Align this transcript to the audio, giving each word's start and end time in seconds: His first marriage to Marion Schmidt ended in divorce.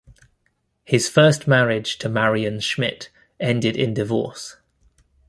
His 0.83 1.07
first 1.07 1.47
marriage 1.47 1.99
to 1.99 2.09
Marion 2.09 2.59
Schmidt 2.59 3.11
ended 3.39 3.77
in 3.77 3.93
divorce. 3.93 4.57